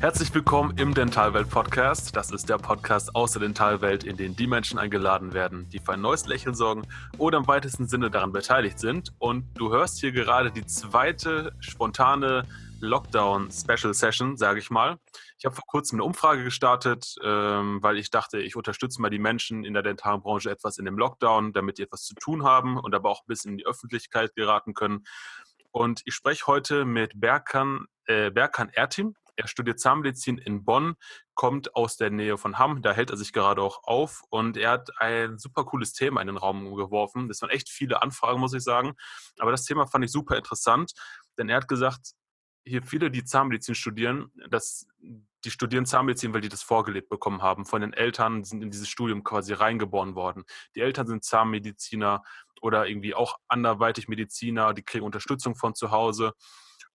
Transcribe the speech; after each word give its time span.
Herzlich 0.00 0.32
willkommen 0.32 0.78
im 0.78 0.94
Dentalwelt 0.94 1.50
Podcast. 1.50 2.14
Das 2.14 2.30
ist 2.30 2.48
der 2.48 2.58
Podcast 2.58 3.16
aus 3.16 3.32
der 3.32 3.40
Dentalwelt, 3.40 4.04
in 4.04 4.16
den 4.16 4.36
die 4.36 4.46
Menschen 4.46 4.78
eingeladen 4.78 5.34
werden, 5.34 5.68
die 5.70 5.80
für 5.80 5.94
ein 5.94 6.00
neues 6.00 6.24
Lächeln 6.26 6.54
sorgen 6.54 6.86
oder 7.18 7.38
im 7.38 7.48
weitesten 7.48 7.88
Sinne 7.88 8.08
daran 8.08 8.30
beteiligt 8.30 8.78
sind. 8.78 9.12
Und 9.18 9.44
du 9.58 9.72
hörst 9.72 9.98
hier 9.98 10.12
gerade 10.12 10.52
die 10.52 10.64
zweite 10.64 11.52
spontane 11.58 12.46
Lockdown 12.80 13.50
Special 13.50 13.92
Session, 13.92 14.36
sage 14.36 14.60
ich 14.60 14.70
mal. 14.70 14.98
Ich 15.36 15.44
habe 15.44 15.56
vor 15.56 15.66
kurzem 15.66 15.96
eine 15.96 16.04
Umfrage 16.04 16.44
gestartet, 16.44 17.16
ähm, 17.24 17.82
weil 17.82 17.98
ich 17.98 18.10
dachte, 18.10 18.38
ich 18.38 18.54
unterstütze 18.54 19.02
mal 19.02 19.10
die 19.10 19.18
Menschen 19.18 19.64
in 19.64 19.74
der 19.74 19.82
Dentalbranche 19.82 20.48
etwas 20.48 20.78
in 20.78 20.84
dem 20.84 20.96
Lockdown, 20.96 21.52
damit 21.52 21.78
die 21.78 21.82
etwas 21.82 22.04
zu 22.04 22.14
tun 22.14 22.44
haben 22.44 22.78
und 22.78 22.94
aber 22.94 23.10
auch 23.10 23.22
ein 23.22 23.26
bisschen 23.26 23.50
in 23.50 23.58
die 23.58 23.66
Öffentlichkeit 23.66 24.36
geraten 24.36 24.74
können. 24.74 25.02
Und 25.72 26.02
ich 26.04 26.14
spreche 26.14 26.46
heute 26.46 26.84
mit 26.84 27.20
Berkan, 27.20 27.86
äh, 28.06 28.30
Berkan 28.30 28.68
Ertim. 28.68 29.14
Er 29.38 29.46
studiert 29.46 29.78
Zahnmedizin 29.78 30.36
in 30.36 30.64
Bonn, 30.64 30.96
kommt 31.34 31.76
aus 31.76 31.96
der 31.96 32.10
Nähe 32.10 32.36
von 32.38 32.58
Hamm, 32.58 32.82
da 32.82 32.92
hält 32.92 33.10
er 33.10 33.16
sich 33.16 33.32
gerade 33.32 33.62
auch 33.62 33.84
auf 33.84 34.24
und 34.30 34.56
er 34.56 34.72
hat 34.72 34.90
ein 35.00 35.38
super 35.38 35.64
cooles 35.64 35.92
Thema 35.92 36.20
in 36.20 36.26
den 36.26 36.36
Raum 36.36 36.74
geworfen. 36.74 37.28
Das 37.28 37.40
waren 37.40 37.50
echt 37.50 37.68
viele 37.68 38.02
Anfragen, 38.02 38.40
muss 38.40 38.52
ich 38.52 38.64
sagen. 38.64 38.94
Aber 39.38 39.52
das 39.52 39.64
Thema 39.64 39.86
fand 39.86 40.04
ich 40.04 40.10
super 40.10 40.36
interessant, 40.36 40.92
denn 41.38 41.48
er 41.48 41.58
hat 41.58 41.68
gesagt, 41.68 42.14
hier 42.64 42.82
viele, 42.82 43.12
die 43.12 43.24
Zahnmedizin 43.24 43.76
studieren, 43.76 44.32
dass 44.50 44.88
die 45.44 45.52
studieren 45.52 45.86
Zahnmedizin, 45.86 46.34
weil 46.34 46.40
die 46.40 46.48
das 46.48 46.62
vorgelebt 46.62 47.08
bekommen 47.08 47.40
haben. 47.40 47.64
Von 47.64 47.80
den 47.80 47.92
Eltern 47.92 48.42
sind 48.42 48.60
in 48.60 48.72
dieses 48.72 48.88
Studium 48.88 49.22
quasi 49.22 49.52
reingeboren 49.52 50.16
worden. 50.16 50.44
Die 50.74 50.80
Eltern 50.80 51.06
sind 51.06 51.24
Zahnmediziner 51.24 52.24
oder 52.60 52.88
irgendwie 52.88 53.14
auch 53.14 53.38
anderweitig 53.46 54.08
Mediziner, 54.08 54.74
die 54.74 54.82
kriegen 54.82 55.04
Unterstützung 55.04 55.54
von 55.54 55.76
zu 55.76 55.92
Hause. 55.92 56.32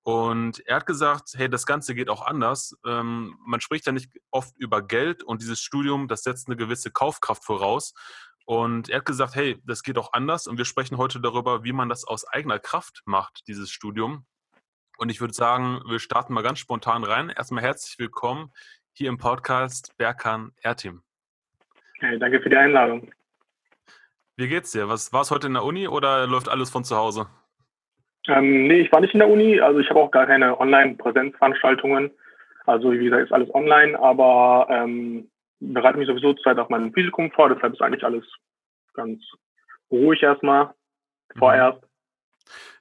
Und 0.03 0.59
er 0.67 0.77
hat 0.77 0.85
gesagt, 0.85 1.29
hey, 1.35 1.49
das 1.49 1.65
Ganze 1.65 1.95
geht 1.95 2.09
auch 2.09 2.25
anders. 2.25 2.77
Ähm, 2.85 3.37
man 3.45 3.61
spricht 3.61 3.85
ja 3.85 3.93
nicht 3.93 4.11
oft 4.31 4.55
über 4.57 4.81
Geld 4.81 5.23
und 5.23 5.41
dieses 5.41 5.61
Studium, 5.61 6.09
das 6.09 6.23
setzt 6.23 6.47
eine 6.47 6.57
gewisse 6.57 6.91
Kaufkraft 6.91 7.45
voraus. 7.45 7.93
Und 8.45 8.89
er 8.89 8.97
hat 8.97 9.05
gesagt, 9.05 9.35
hey, 9.35 9.57
das 9.63 9.81
geht 9.81 9.97
auch 9.97 10.11
anders. 10.11 10.47
Und 10.47 10.57
wir 10.57 10.65
sprechen 10.65 10.97
heute 10.97 11.21
darüber, 11.21 11.63
wie 11.63 11.71
man 11.71 11.87
das 11.87 12.03
aus 12.03 12.27
eigener 12.27 12.59
Kraft 12.59 13.01
macht, 13.05 13.47
dieses 13.47 13.71
Studium. 13.71 14.25
Und 14.97 15.09
ich 15.09 15.21
würde 15.21 15.33
sagen, 15.33 15.81
wir 15.87 15.99
starten 15.99 16.33
mal 16.33 16.43
ganz 16.43 16.59
spontan 16.59 17.05
rein. 17.05 17.29
Erstmal 17.29 17.63
herzlich 17.63 17.97
willkommen 17.97 18.51
hier 18.91 19.07
im 19.07 19.17
Podcast 19.17 19.95
Berkan 19.97 20.51
Ertim. 20.61 21.01
Hey, 21.99 22.19
danke 22.19 22.41
für 22.41 22.49
die 22.49 22.57
Einladung. 22.57 23.09
Wie 24.35 24.49
geht's 24.49 24.71
dir? 24.71 24.89
Was 24.89 25.13
war 25.13 25.21
es 25.21 25.31
heute 25.31 25.47
in 25.47 25.53
der 25.53 25.63
Uni 25.63 25.87
oder 25.87 26.27
läuft 26.27 26.49
alles 26.49 26.69
von 26.69 26.83
zu 26.83 26.97
Hause? 26.97 27.27
Ähm, 28.27 28.67
nee, 28.67 28.81
ich 28.81 28.91
war 28.91 29.01
nicht 29.01 29.13
in 29.13 29.19
der 29.19 29.29
Uni, 29.29 29.59
also 29.59 29.79
ich 29.79 29.89
habe 29.89 29.99
auch 29.99 30.11
gar 30.11 30.25
keine 30.27 30.59
Online-Präsenzveranstaltungen. 30.59 32.11
Also 32.65 32.91
wie 32.91 33.03
gesagt, 33.03 33.23
ist 33.23 33.33
alles 33.33 33.53
online, 33.53 33.99
aber 33.99 34.67
ähm, 34.69 35.29
bereite 35.59 35.97
mich 35.97 36.07
sowieso 36.07 36.33
zurzeit 36.33 36.57
auf 36.59 36.69
mein 36.69 36.93
Physikum 36.93 37.31
vor, 37.31 37.49
deshalb 37.49 37.73
ist 37.73 37.81
eigentlich 37.81 38.03
alles 38.03 38.25
ganz 38.93 39.21
ruhig 39.91 40.23
erstmal, 40.23 40.65
mhm. 40.65 41.39
vorerst. 41.39 41.81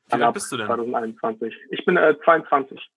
Wie 0.07 0.23
alt 0.23 0.35
bist 0.35 0.53
du 0.53 0.57
denn? 0.57 0.67
2021. 0.67 1.57
Ich 1.71 1.85
bin 1.85 1.97
äh, 1.97 2.15
22. 2.25 2.91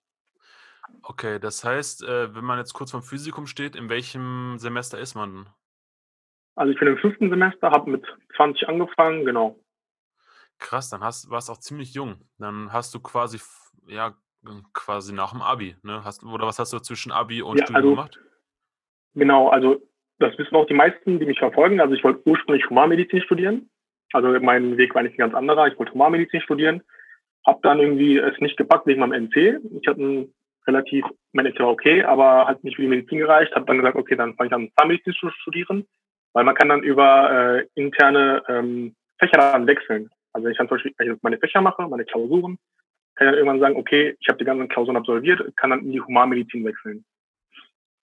Okay, 1.02 1.38
das 1.38 1.64
heißt, 1.64 2.04
äh, 2.04 2.34
wenn 2.34 2.44
man 2.44 2.58
jetzt 2.58 2.74
kurz 2.74 2.90
vom 2.90 3.02
Physikum 3.02 3.46
steht, 3.46 3.74
in 3.74 3.88
welchem 3.88 4.56
Semester 4.58 4.98
ist 4.98 5.14
man? 5.14 5.48
Also 6.54 6.72
ich 6.72 6.78
bin 6.78 6.88
im 6.88 6.98
fünften 6.98 7.30
Semester, 7.30 7.70
habe 7.70 7.90
mit 7.90 8.04
20 8.36 8.68
angefangen, 8.68 9.24
genau. 9.24 9.58
Krass, 10.58 10.88
dann 10.90 11.02
hast, 11.02 11.30
warst 11.30 11.50
auch 11.50 11.58
ziemlich 11.58 11.94
jung. 11.94 12.16
Dann 12.38 12.72
hast 12.72 12.94
du 12.94 13.00
quasi, 13.00 13.38
ja, 13.88 14.14
quasi 14.72 15.12
nach 15.14 15.32
dem 15.32 15.42
Abi, 15.42 15.76
ne? 15.82 16.02
Hast, 16.04 16.24
oder 16.24 16.46
was 16.46 16.58
hast 16.58 16.72
du 16.72 16.78
zwischen 16.78 17.12
Abi 17.12 17.42
und 17.42 17.58
ja, 17.58 17.64
Studium 17.64 17.76
also, 17.76 17.90
gemacht? 17.90 18.20
Genau, 19.14 19.48
also 19.48 19.82
das 20.18 20.36
wissen 20.38 20.54
auch 20.54 20.66
die 20.66 20.74
meisten, 20.74 21.18
die 21.18 21.26
mich 21.26 21.38
verfolgen. 21.38 21.80
Also 21.80 21.94
ich 21.94 22.04
wollte 22.04 22.22
ursprünglich 22.26 22.68
Humanmedizin 22.68 23.22
studieren. 23.22 23.70
Also 24.12 24.28
mein 24.40 24.76
Weg 24.76 24.94
war 24.94 25.02
nicht 25.02 25.14
ein 25.14 25.18
ganz 25.18 25.34
anderer. 25.34 25.66
Ich 25.66 25.78
wollte 25.78 25.92
Humanmedizin 25.92 26.40
studieren. 26.40 26.82
Hab 27.44 27.62
dann 27.62 27.80
irgendwie 27.80 28.16
es 28.16 28.38
nicht 28.40 28.56
gepackt 28.56 28.86
wegen 28.86 29.00
meinem 29.00 29.28
NC. 29.28 29.60
Ich 29.80 29.86
hatte 29.86 30.28
relativ, 30.66 31.04
mein 31.32 31.46
NC 31.46 31.60
war 31.60 31.70
okay, 31.70 32.02
aber 32.02 32.46
hat 32.46 32.64
nicht 32.64 32.76
für 32.76 32.82
die 32.82 32.88
Medizin 32.88 33.18
gereicht. 33.18 33.54
Hab 33.54 33.66
dann 33.66 33.78
gesagt, 33.78 33.96
okay, 33.96 34.16
dann 34.16 34.34
fange 34.34 34.48
ich 34.48 34.54
an 34.54 34.70
Zahnmedizin 34.78 35.12
zu 35.12 35.30
studieren. 35.30 35.86
Weil 36.32 36.44
man 36.44 36.54
kann 36.54 36.68
dann 36.68 36.82
über 36.82 37.58
äh, 37.58 37.66
interne 37.74 38.42
ähm, 38.48 38.94
Fächer 39.18 39.38
dann 39.38 39.66
wechseln. 39.66 40.10
Also 40.36 40.48
ich 40.48 40.58
dann 40.58 40.68
zum 40.68 40.76
Beispiel 40.76 40.92
wenn 40.98 41.14
ich 41.14 41.22
meine 41.22 41.38
Fächer 41.38 41.62
mache, 41.62 41.88
meine 41.88 42.04
Klausuren, 42.04 42.58
kann 43.14 43.26
ich 43.26 43.30
dann 43.30 43.34
irgendwann 43.38 43.60
sagen, 43.60 43.76
okay, 43.76 44.14
ich 44.20 44.28
habe 44.28 44.38
die 44.38 44.44
ganzen 44.44 44.68
Klausuren 44.68 44.98
absolviert, 44.98 45.40
kann 45.56 45.70
dann 45.70 45.80
in 45.80 45.92
die 45.92 46.00
Humanmedizin 46.00 46.62
wechseln. 46.62 47.06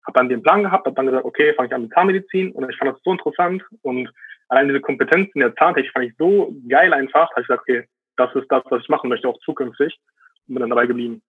Habe 0.06 0.20
dann 0.20 0.30
den 0.30 0.44
Plan 0.44 0.62
gehabt, 0.62 0.86
habe 0.86 0.96
dann 0.96 1.08
gesagt, 1.08 1.26
okay, 1.26 1.56
fange 1.56 1.70
ich 1.70 1.74
an 1.74 1.82
mit 1.82 1.92
Zahnmedizin 1.92 2.52
und 2.52 2.70
ich 2.70 2.78
fand 2.78 2.92
das 2.92 3.02
so 3.04 3.12
interessant 3.12 3.64
und 3.82 4.14
allein 4.48 4.68
diese 4.68 4.80
Kompetenzen 4.80 5.40
der 5.40 5.56
Zahntechnik 5.56 5.92
fand 5.92 6.06
ich 6.06 6.14
so 6.20 6.56
geil 6.68 6.94
einfach, 6.94 7.32
habe 7.32 7.42
ich 7.42 7.48
gesagt, 7.48 7.62
okay, 7.62 7.88
das 8.16 8.36
ist 8.36 8.46
das, 8.52 8.64
was 8.70 8.84
ich 8.84 8.90
machen 8.90 9.10
möchte, 9.10 9.28
auch 9.28 9.40
zukünftig 9.40 10.00
und 10.48 10.54
bin 10.54 10.62
dann 10.62 10.70
dabei 10.70 10.86
geblieben. 10.86 11.24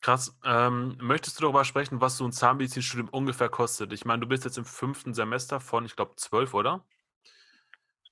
Krass. 0.00 0.36
Ähm, 0.44 0.98
möchtest 1.00 1.38
du 1.38 1.42
darüber 1.42 1.64
sprechen, 1.64 2.00
was 2.00 2.16
so 2.16 2.24
ein 2.24 2.32
Zahnmedizinstudium 2.32 3.08
ungefähr 3.08 3.48
kostet? 3.48 3.92
Ich 3.92 4.04
meine, 4.04 4.20
du 4.20 4.26
bist 4.26 4.44
jetzt 4.44 4.58
im 4.58 4.64
fünften 4.64 5.14
Semester 5.14 5.60
von, 5.60 5.84
ich 5.84 5.94
glaube, 5.94 6.16
zwölf, 6.16 6.54
oder? 6.54 6.84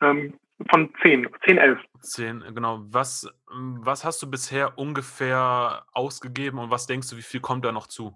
Ähm, 0.01 0.39
von 0.71 0.93
zehn, 1.03 1.29
zehn, 1.47 1.59
elf. 1.59 1.79
Zehn, 2.01 2.43
genau. 2.55 2.81
Was, 2.91 3.29
was 3.49 4.05
hast 4.05 4.23
du 4.23 4.31
bisher 4.31 4.79
ungefähr 4.79 5.85
ausgegeben 5.93 6.59
und 6.59 6.71
was 6.71 6.87
denkst 6.87 7.11
du, 7.11 7.17
wie 7.17 7.23
viel 7.23 7.41
kommt 7.41 7.65
da 7.65 7.73
noch 7.73 7.87
zu? 7.87 8.15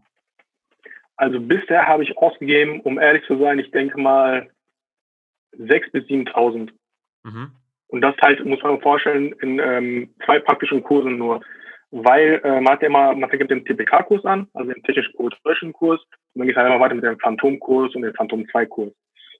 Also 1.17 1.41
bisher 1.41 1.87
habe 1.87 2.03
ich 2.03 2.17
ausgegeben, 2.19 2.81
um 2.81 2.99
ehrlich 2.99 3.25
zu 3.27 3.39
sein, 3.39 3.59
ich 3.59 3.71
denke 3.71 3.99
mal 3.99 4.51
6.000 5.57 5.91
bis 5.93 6.05
7.000. 6.05 6.71
Mhm. 7.25 7.53
Und 7.89 8.01
das 8.01 8.15
halt, 8.21 8.45
muss 8.45 8.63
man 8.63 8.75
sich 8.75 8.83
vorstellen, 8.83 9.33
in 9.41 9.59
ähm, 9.59 10.15
zwei 10.25 10.41
praktischen 10.41 10.83
Kursen 10.83 11.17
nur 11.17 11.41
weil 11.91 12.41
äh, 12.45 12.61
man 12.61 12.75
hat 12.75 12.83
ja 12.83 12.89
immer, 12.89 13.15
man 13.15 13.31
fängt 13.31 13.51
dem 13.51 13.65
TPK-Kurs 13.65 14.25
an, 14.25 14.49
also 14.55 14.73
den 14.73 14.83
technisch-prototypischen 14.83 15.73
Kurs, 15.73 16.01
und 16.35 16.41
dann 16.41 16.47
geht 16.47 16.57
es 16.57 16.63
halt 16.63 16.71
immer 16.71 16.81
weiter 16.81 16.95
mit 16.95 17.05
dem 17.05 17.19
Phantom-Kurs 17.19 17.95
und 17.95 18.03
dem 18.03 18.15
Phantom-2-Kurs. 18.15 18.93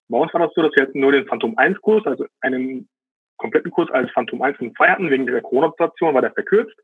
Bei 0.09 0.19
uns 0.19 0.33
war 0.33 0.41
das 0.41 0.55
so, 0.55 0.63
dass 0.63 0.73
wir 0.77 0.85
jetzt 0.85 0.95
nur 0.95 1.13
den 1.13 1.27
Phantom-1-Kurs, 1.27 2.07
also 2.07 2.27
einen 2.41 2.89
kompletten 3.37 3.71
Kurs 3.71 3.91
als 3.91 4.11
Phantom 4.13 4.43
1 4.43 4.61
und 4.61 4.77
2 4.77 4.89
hatten, 4.89 5.11
wegen 5.11 5.27
der 5.27 5.43
Corona-Situation 5.43 6.15
war 6.15 6.23
der 6.23 6.33
verkürzt. 6.33 6.77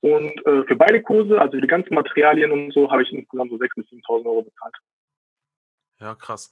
Und 0.00 0.46
äh, 0.46 0.64
für 0.64 0.76
beide 0.76 1.00
Kurse, 1.00 1.40
also 1.40 1.60
die 1.60 1.66
ganzen 1.66 1.94
Materialien 1.94 2.50
und 2.50 2.72
so, 2.72 2.90
habe 2.90 3.02
ich 3.02 3.12
insgesamt 3.12 3.50
so 3.50 3.56
6.000 3.56 3.70
bis 3.76 3.86
7.000 3.86 4.26
Euro 4.26 4.42
bezahlt. 4.42 4.74
Ja, 6.00 6.14
krass. 6.16 6.50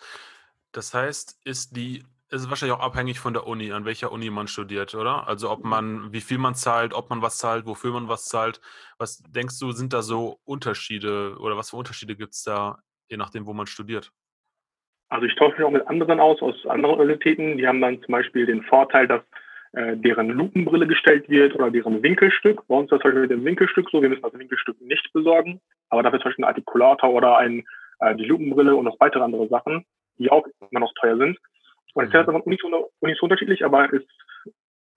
Das 0.73 0.95
heißt, 0.95 1.41
ist 1.45 1.77
die 1.77 2.05
ist 2.31 2.49
wahrscheinlich 2.49 2.77
auch 2.77 2.83
abhängig 2.85 3.19
von 3.19 3.33
der 3.33 3.47
Uni, 3.47 3.73
an 3.73 3.85
welcher 3.85 4.13
Uni 4.13 4.31
man 4.31 4.47
studiert, 4.47 4.95
oder? 4.95 5.27
Also 5.27 5.51
ob 5.51 5.65
man, 5.65 6.13
wie 6.13 6.21
viel 6.21 6.39
man 6.39 6.55
zahlt, 6.55 6.95
ob 6.95 7.11
man 7.11 7.23
was 7.23 7.39
zahlt, 7.39 7.67
wofür 7.67 7.93
man 7.93 8.09
was 8.09 8.27
zahlt. 8.27 8.61
Was 8.99 9.19
denkst 9.19 9.59
du, 9.59 9.73
sind 9.73 9.93
da 9.93 10.03
so 10.03 10.39
Unterschiede 10.45 11.37
oder 11.41 11.57
was 11.57 11.71
für 11.71 11.77
Unterschiede 11.77 12.15
gibt 12.15 12.35
es 12.35 12.45
da, 12.45 12.79
je 13.09 13.17
nachdem, 13.17 13.47
wo 13.47 13.53
man 13.53 13.67
studiert? 13.67 14.13
Also 15.11 15.27
ich 15.27 15.35
tausche 15.35 15.57
mich 15.57 15.65
auch 15.65 15.73
mit 15.73 15.87
anderen 15.89 16.21
aus, 16.21 16.41
aus 16.41 16.67
anderen 16.67 16.95
Universitäten. 16.95 17.59
Die 17.59 17.67
haben 17.67 17.81
dann 17.81 18.01
zum 18.03 18.13
Beispiel 18.13 18.47
den 18.47 18.63
Vorteil, 18.63 19.09
dass 19.09 19.23
äh, 19.73 19.97
deren 19.97 20.29
Lupenbrille 20.31 20.87
gestellt 20.87 21.29
wird 21.29 21.55
oder 21.55 21.71
deren 21.71 22.03
Winkelstück. 22.03 22.67
Bei 22.69 22.77
uns 22.77 22.87
ist 22.87 22.93
das 22.93 23.01
zum 23.01 23.11
Beispiel 23.11 23.23
mit 23.23 23.31
dem 23.31 23.45
Winkelstück 23.45 23.91
so, 23.91 24.01
wir 24.01 24.09
müssen 24.09 24.23
das 24.23 24.39
Winkelstück 24.39 24.81
nicht 24.81 25.13
besorgen, 25.13 25.61
aber 25.91 26.03
dafür 26.03 26.21
zum 26.21 26.29
Beispiel 26.29 26.45
ein 26.45 26.49
Artikulator 26.49 27.11
oder 27.11 27.39
ein, 27.39 27.65
äh, 27.99 28.15
die 28.15 28.25
Lupenbrille 28.25 28.75
und 28.75 28.85
noch 28.85 28.99
weitere 29.01 29.23
andere 29.23 29.49
Sachen, 29.49 29.85
die 30.19 30.31
auch 30.31 30.47
immer 30.71 30.81
noch 30.81 30.93
teuer 31.01 31.17
sind. 31.17 31.39
Und 31.95 32.05
es 32.05 32.09
ist 32.11 32.15
ja 32.15 32.43
nicht 32.45 32.63
so, 32.63 32.91
nicht 33.01 33.19
so 33.19 33.25
unterschiedlich, 33.25 33.65
aber 33.65 33.93
es, 33.93 34.03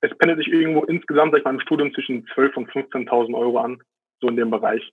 es 0.02 0.16
pendelt 0.18 0.38
sich 0.38 0.48
irgendwo 0.48 0.84
insgesamt, 0.84 1.32
sag 1.32 1.40
ich 1.40 1.46
mal, 1.46 1.56
im 1.56 1.60
Studium 1.60 1.94
zwischen 1.94 2.26
12.000 2.28 2.56
und 2.56 2.72
15.000 2.72 3.36
Euro 3.36 3.58
an, 3.60 3.82
so 4.22 4.28
in 4.28 4.36
dem 4.36 4.52
Bereich. 4.52 4.92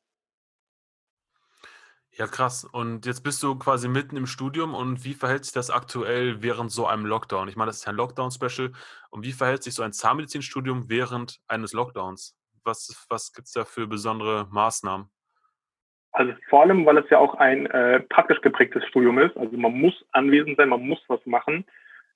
Ja, 2.20 2.26
krass. 2.26 2.66
Und 2.70 3.06
jetzt 3.06 3.22
bist 3.22 3.42
du 3.42 3.58
quasi 3.58 3.88
mitten 3.88 4.14
im 4.18 4.26
Studium 4.26 4.74
und 4.74 5.06
wie 5.06 5.14
verhält 5.14 5.46
sich 5.46 5.54
das 5.54 5.70
aktuell 5.70 6.42
während 6.42 6.70
so 6.70 6.86
einem 6.86 7.06
Lockdown? 7.06 7.48
Ich 7.48 7.56
meine, 7.56 7.70
das 7.70 7.76
ist 7.76 7.86
ja 7.86 7.92
ein 7.92 7.96
Lockdown-Special. 7.96 8.72
Und 9.08 9.24
wie 9.24 9.32
verhält 9.32 9.62
sich 9.62 9.72
so 9.72 9.82
ein 9.82 9.94
Zahnmedizinstudium 9.94 10.90
während 10.90 11.40
eines 11.48 11.72
Lockdowns? 11.72 12.36
Was, 12.62 13.06
was 13.08 13.32
gibt 13.32 13.46
es 13.46 13.54
da 13.54 13.64
für 13.64 13.86
besondere 13.86 14.46
Maßnahmen? 14.50 15.06
Also 16.12 16.34
vor 16.50 16.60
allem, 16.60 16.84
weil 16.84 16.98
es 16.98 17.08
ja 17.08 17.16
auch 17.16 17.36
ein 17.36 17.64
äh, 17.64 18.00
praktisch 18.00 18.42
geprägtes 18.42 18.84
Studium 18.88 19.18
ist. 19.18 19.34
Also 19.38 19.56
man 19.56 19.72
muss 19.72 19.94
anwesend 20.12 20.58
sein, 20.58 20.68
man 20.68 20.86
muss 20.86 21.00
was 21.08 21.24
machen 21.24 21.64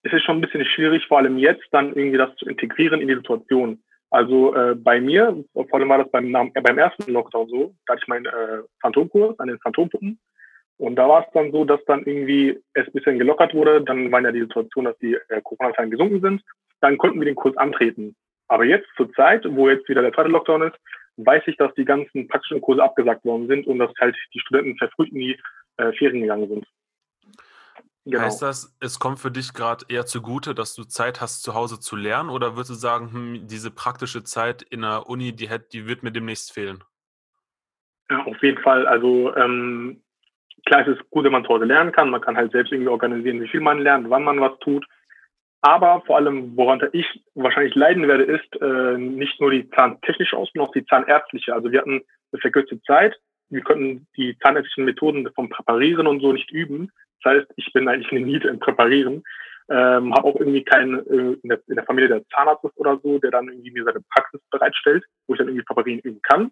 es 0.04 0.12
ist 0.12 0.22
schon 0.24 0.36
ein 0.36 0.40
bisschen 0.42 0.64
schwierig, 0.66 1.06
vor 1.06 1.18
allem 1.18 1.38
jetzt 1.38 1.66
dann 1.72 1.94
irgendwie 1.94 2.18
das 2.18 2.36
zu 2.36 2.46
integrieren 2.46 3.00
in 3.00 3.08
die 3.08 3.14
Situation. 3.14 3.82
Also 4.14 4.54
äh, 4.54 4.76
bei 4.76 5.00
mir, 5.00 5.44
vor 5.54 5.74
allem 5.74 5.88
war 5.88 5.98
das 5.98 6.08
beim, 6.12 6.32
äh, 6.32 6.60
beim 6.62 6.78
ersten 6.78 7.12
Lockdown 7.12 7.48
so, 7.48 7.74
da 7.84 7.94
hatte 7.94 8.02
ich 8.04 8.06
meinen 8.06 8.26
äh, 8.26 8.62
Phantomkurs 8.80 9.36
an 9.40 9.48
den 9.48 9.58
Phantompuppen. 9.58 10.20
Und 10.76 10.94
da 10.94 11.08
war 11.08 11.24
es 11.26 11.32
dann 11.34 11.50
so, 11.50 11.64
dass 11.64 11.84
dann 11.86 12.04
irgendwie 12.04 12.60
es 12.74 12.86
ein 12.86 12.92
bisschen 12.92 13.18
gelockert 13.18 13.54
wurde. 13.54 13.82
Dann 13.82 14.12
war 14.12 14.22
ja 14.22 14.30
die 14.30 14.42
Situation, 14.42 14.84
dass 14.84 14.96
die 14.98 15.14
äh, 15.14 15.40
Corona-Zahlen 15.42 15.90
gesunken 15.90 16.20
sind. 16.20 16.42
Dann 16.80 16.96
konnten 16.96 17.18
wir 17.18 17.24
den 17.24 17.34
Kurs 17.34 17.56
antreten. 17.56 18.14
Aber 18.46 18.64
jetzt 18.64 18.86
zur 18.96 19.12
Zeit, 19.14 19.44
wo 19.48 19.68
jetzt 19.68 19.88
wieder 19.88 20.02
der 20.02 20.12
zweite 20.12 20.28
Lockdown 20.28 20.62
ist, 20.62 20.76
weiß 21.16 21.42
ich, 21.46 21.56
dass 21.56 21.74
die 21.74 21.84
ganzen 21.84 22.28
praktischen 22.28 22.60
Kurse 22.60 22.84
abgesagt 22.84 23.24
worden 23.24 23.48
sind 23.48 23.66
und 23.66 23.80
dass 23.80 23.90
halt 24.00 24.14
die 24.32 24.38
Studenten 24.38 24.76
verfrüht 24.76 25.10
in 25.10 25.18
die 25.18 25.40
äh, 25.78 25.90
Ferien 25.90 26.20
gegangen 26.20 26.48
sind. 26.48 26.66
Genau. 28.06 28.22
Heißt 28.22 28.42
das, 28.42 28.76
es 28.80 28.98
kommt 28.98 29.18
für 29.18 29.30
dich 29.30 29.54
gerade 29.54 29.86
eher 29.88 30.04
zugute, 30.04 30.54
dass 30.54 30.74
du 30.74 30.84
Zeit 30.84 31.22
hast, 31.22 31.42
zu 31.42 31.54
Hause 31.54 31.80
zu 31.80 31.96
lernen? 31.96 32.28
Oder 32.28 32.54
würdest 32.54 32.70
du 32.70 32.74
sagen, 32.74 33.12
hm, 33.12 33.46
diese 33.46 33.70
praktische 33.70 34.22
Zeit 34.24 34.62
in 34.62 34.82
der 34.82 35.08
Uni, 35.08 35.32
die, 35.32 35.48
hätte, 35.48 35.68
die 35.72 35.86
wird 35.86 36.02
mir 36.02 36.12
demnächst 36.12 36.52
fehlen? 36.52 36.84
Ja, 38.10 38.22
auf 38.24 38.42
jeden 38.42 38.60
Fall. 38.62 38.86
Also 38.86 39.34
ähm, 39.36 40.02
klar, 40.66 40.86
es 40.86 40.98
ist 40.98 41.10
gut, 41.10 41.24
wenn 41.24 41.32
man 41.32 41.44
zu 41.44 41.48
Hause 41.48 41.64
lernen 41.64 41.92
kann. 41.92 42.10
Man 42.10 42.20
kann 42.20 42.36
halt 42.36 42.52
selbst 42.52 42.72
irgendwie 42.72 42.90
organisieren, 42.90 43.40
wie 43.40 43.48
viel 43.48 43.60
man 43.60 43.78
lernt, 43.78 44.10
wann 44.10 44.24
man 44.24 44.40
was 44.40 44.58
tut. 44.58 44.86
Aber 45.62 46.02
vor 46.02 46.16
allem, 46.16 46.54
woran 46.58 46.86
ich 46.92 47.06
wahrscheinlich 47.34 47.74
leiden 47.74 48.06
werde, 48.06 48.24
ist 48.24 48.60
äh, 48.60 48.98
nicht 48.98 49.40
nur 49.40 49.50
die 49.50 49.70
zahntechnische 49.70 50.36
Ausbildung, 50.36 50.68
auch 50.68 50.74
die 50.74 50.84
zahnärztliche. 50.84 51.54
Also 51.54 51.72
wir 51.72 51.80
hatten 51.80 52.02
eine 52.32 52.40
verkürzte 52.42 52.82
Zeit. 52.82 53.18
Wir 53.48 53.62
konnten 53.62 54.06
die 54.14 54.36
zahnärztlichen 54.40 54.84
Methoden 54.84 55.26
vom 55.34 55.48
Präparieren 55.48 56.06
und 56.06 56.20
so 56.20 56.34
nicht 56.34 56.50
üben. 56.50 56.92
Das 57.24 57.34
heißt, 57.34 57.52
ich 57.56 57.72
bin 57.72 57.88
eigentlich 57.88 58.12
eine 58.12 58.20
Niete 58.20 58.48
im 58.48 58.58
Präparieren. 58.58 59.24
Ähm, 59.70 60.14
habe 60.14 60.28
auch 60.28 60.36
irgendwie 60.36 60.62
keinen 60.62 60.98
äh, 61.06 61.38
in, 61.42 61.48
der, 61.48 61.58
in 61.68 61.76
der 61.76 61.84
Familie 61.84 62.08
der 62.08 62.28
Zahnarzt 62.28 62.64
ist 62.64 62.76
oder 62.76 63.00
so, 63.02 63.18
der 63.18 63.30
dann 63.30 63.48
irgendwie 63.48 63.70
mir 63.70 63.84
seine 63.84 64.02
Praxis 64.14 64.40
bereitstellt, 64.50 65.04
wo 65.26 65.32
ich 65.32 65.38
dann 65.38 65.48
irgendwie 65.48 65.64
Präparieren 65.64 66.00
üben 66.00 66.20
kann. 66.22 66.50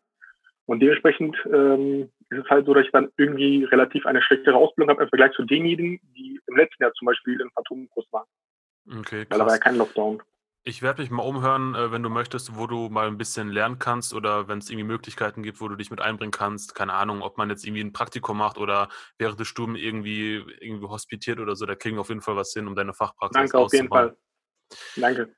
Und 0.65 0.81
dementsprechend 0.81 1.37
ähm, 1.53 2.09
ist 2.31 2.45
es 2.45 2.49
halt 2.49 2.65
so, 2.65 2.73
dass 2.73 2.87
ich 2.87 2.93
dann 2.93 3.11
irgendwie 3.19 3.65
relativ 3.65 4.07
eine 4.07 4.23
schlechtere 4.23 4.57
Ausbildung 4.57 4.95
habe 4.95 5.03
im 5.03 5.09
Vergleich 5.11 5.33
zu 5.33 5.45
denjenigen, 5.45 6.01
die 6.17 6.41
im 6.47 6.57
letzten 6.57 6.83
Jahr 6.83 6.93
zum 6.95 7.07
Beispiel 7.07 7.39
im 7.39 7.51
Phantomkurs 7.51 8.07
waren. 8.13 8.27
Okay, 8.89 9.27
krass. 9.27 9.27
Weil 9.31 9.39
da 9.39 9.47
war 9.47 9.53
ja 9.53 9.59
kein 9.59 9.77
Lockdown. 9.77 10.23
Ich 10.65 10.81
werde 10.81 11.03
mich 11.03 11.11
mal 11.11 11.23
umhören, 11.23 11.75
äh, 11.75 11.91
wenn 11.91 12.05
du 12.05 12.09
möchtest, 12.09 12.57
wo 12.57 12.69
du 12.69 12.89
mal 12.89 13.09
ein 13.09 13.19
bisschen 13.19 13.49
lernen 13.49 13.81
kannst 13.81 14.15
oder 14.15 14.47
wenn 14.47 14.59
es 14.59 14.71
irgendwie 14.71 14.87
Möglichkeiten 14.87 15.43
gibt, 15.43 15.61
wo 15.61 15.67
du 15.67 15.75
dich 15.75 15.91
mit 15.91 16.01
einbringen 16.01 16.31
kannst. 16.31 16.75
Keine 16.77 16.95
Ahnung, 16.95 17.21
ob 17.23 17.37
man 17.37 17.51
jetzt 17.51 17.65
irgendwie 17.65 17.83
ein 17.83 17.93
Praktikum 17.93 18.39
macht 18.39 18.59
oder 18.59 18.89
während 19.19 19.41
des 19.41 19.49
Studiums 19.49 19.81
irgendwie, 19.81 20.45
irgendwie 20.61 20.87
hospitiert 20.87 21.41
oder 21.41 21.57
so. 21.57 21.67
Da 21.67 21.75
kriegen 21.75 21.97
wir 21.97 22.03
auf 22.03 22.11
jeden 22.11 22.21
Fall 22.21 22.37
was 22.37 22.53
hin, 22.53 22.69
um 22.69 22.77
deine 22.77 22.95
Fachpraxis 22.95 23.51
Danke, 23.51 23.59
auf 23.59 23.73
jeden 23.73 23.89
Fall. 23.89 24.17
Danke. 24.97 25.35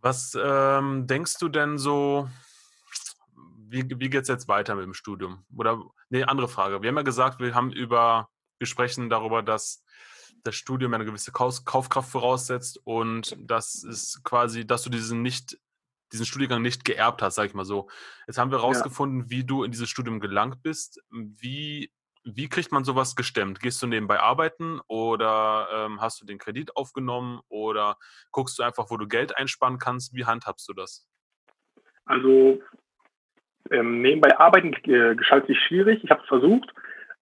Was 0.00 0.36
ähm, 0.40 1.06
denkst 1.06 1.38
du 1.38 1.48
denn 1.48 1.78
so, 1.78 2.28
wie, 3.68 3.84
wie 3.88 4.10
geht 4.10 4.22
es 4.22 4.28
jetzt 4.28 4.48
weiter 4.48 4.74
mit 4.74 4.84
dem 4.84 4.94
Studium? 4.94 5.44
Oder, 5.56 5.80
nee, 6.08 6.24
andere 6.24 6.48
Frage. 6.48 6.82
Wir 6.82 6.88
haben 6.88 6.96
ja 6.96 7.02
gesagt, 7.02 7.38
wir 7.38 7.54
haben 7.54 7.70
über, 7.70 8.28
wir 8.58 8.66
sprechen 8.66 9.10
darüber, 9.10 9.42
dass 9.42 9.84
das 10.44 10.54
Studium 10.54 10.94
eine 10.94 11.04
gewisse 11.04 11.32
Kaufkraft 11.32 12.10
voraussetzt 12.10 12.80
und 12.84 13.36
das 13.38 13.84
ist 13.84 14.22
quasi, 14.24 14.66
dass 14.66 14.82
du 14.82 14.90
diesen 14.90 15.22
nicht 15.22 15.58
diesen 16.12 16.26
Studiengang 16.26 16.62
nicht 16.62 16.84
geerbt 16.84 17.22
hast, 17.22 17.36
sag 17.36 17.46
ich 17.46 17.54
mal 17.54 17.64
so. 17.64 17.88
Jetzt 18.26 18.38
haben 18.38 18.50
wir 18.50 18.58
herausgefunden, 18.58 19.20
ja. 19.20 19.30
wie 19.30 19.44
du 19.44 19.64
in 19.64 19.70
dieses 19.70 19.88
Studium 19.88 20.20
gelangt 20.20 20.62
bist. 20.62 21.00
Wie, 21.10 21.92
wie 22.24 22.48
kriegt 22.48 22.72
man 22.72 22.84
sowas 22.84 23.16
gestemmt? 23.16 23.60
Gehst 23.60 23.82
du 23.82 23.86
nebenbei 23.86 24.20
arbeiten 24.20 24.80
oder 24.88 25.68
ähm, 25.72 26.00
hast 26.00 26.20
du 26.20 26.26
den 26.26 26.38
Kredit 26.38 26.76
aufgenommen 26.76 27.40
oder 27.48 27.96
guckst 28.32 28.58
du 28.58 28.62
einfach, 28.62 28.90
wo 28.90 28.96
du 28.96 29.06
Geld 29.06 29.36
einsparen 29.36 29.78
kannst? 29.78 30.14
Wie 30.14 30.24
handhabst 30.24 30.68
du 30.68 30.72
das? 30.72 31.06
Also 32.06 32.60
ähm, 33.70 34.02
nebenbei 34.02 34.36
arbeiten 34.38 34.74
äh, 34.90 35.14
gestaltet 35.14 35.48
sich 35.48 35.58
schwierig. 35.68 36.02
Ich 36.02 36.10
habe 36.10 36.22
es 36.22 36.28
versucht, 36.28 36.72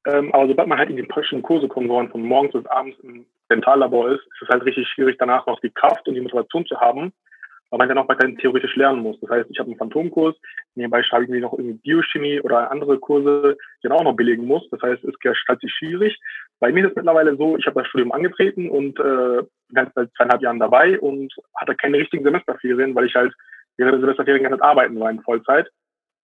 ähm, 0.06 0.32
aber 0.32 0.48
sobald 0.48 0.68
man 0.68 0.78
halt 0.78 0.90
in 0.90 0.96
die 0.96 1.02
praktischen 1.02 1.42
Kurse 1.42 1.68
kommt, 1.68 1.88
wo 1.88 1.96
man 1.96 2.10
von 2.10 2.22
morgens 2.22 2.52
bis 2.52 2.66
abends 2.66 2.98
im 3.00 3.26
Dentallabor 3.50 4.10
ist, 4.10 4.20
ist 4.20 4.42
es 4.42 4.48
halt 4.48 4.64
richtig 4.64 4.88
schwierig, 4.88 5.16
danach 5.18 5.46
noch 5.46 5.60
die 5.60 5.70
Kraft 5.70 6.06
und 6.06 6.14
die 6.14 6.20
Motivation 6.20 6.66
zu 6.66 6.78
haben, 6.80 7.12
weil 7.70 7.78
man 7.78 7.88
dann 7.88 7.98
auch 7.98 8.08
weiterhin 8.08 8.38
theoretisch 8.38 8.76
lernen 8.76 9.02
muss. 9.02 9.18
Das 9.20 9.30
heißt, 9.30 9.50
ich 9.50 9.58
habe 9.58 9.68
einen 9.68 9.78
Phantomkurs, 9.78 10.36
nebenbei 10.74 11.02
schreibe 11.02 11.24
ich 11.24 11.30
mir 11.30 11.40
noch 11.40 11.52
irgendwie 11.52 11.78
Biochemie 11.78 12.40
oder 12.40 12.70
andere 12.70 12.98
Kurse, 12.98 13.56
die 13.82 13.88
dann 13.88 13.98
auch 13.98 14.04
noch 14.04 14.16
belegen 14.16 14.46
muss. 14.46 14.68
Das 14.70 14.80
heißt, 14.80 15.04
es 15.04 15.18
gestaltet 15.18 15.62
sich 15.62 15.72
schwierig. 15.72 16.18
Bei 16.60 16.72
mir 16.72 16.84
ist 16.84 16.90
es 16.90 16.96
mittlerweile 16.96 17.36
so, 17.36 17.56
ich 17.56 17.66
habe 17.66 17.80
das 17.80 17.88
Studium 17.88 18.12
angetreten 18.12 18.70
und 18.70 18.98
äh, 19.00 19.42
bin 19.68 19.90
seit 19.94 20.10
zweieinhalb 20.16 20.42
Jahren 20.42 20.58
dabei 20.58 20.98
und 21.00 21.34
hatte 21.56 21.74
keine 21.74 21.98
richtigen 21.98 22.24
Semesterferien, 22.24 22.94
weil 22.94 23.06
ich 23.06 23.14
halt 23.14 23.34
während 23.76 23.94
der 23.94 24.00
Semesterferien 24.00 24.44
ganz 24.44 24.60
arbeiten 24.62 24.98
war 24.98 25.10
in 25.10 25.22
Vollzeit. 25.22 25.68